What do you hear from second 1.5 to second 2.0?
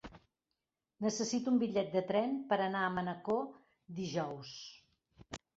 un bitllet